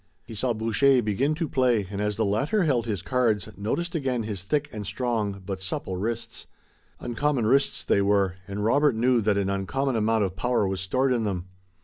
[0.25, 4.23] He saw Boucher begin to play and as the latter held his cards, noticed again
[4.23, 6.47] his thick and strong, but supple wrists.
[6.99, 11.13] Uncommon wrists they were, and Robert knew that an uncommon amount of power was stored
[11.13, 11.45] in them.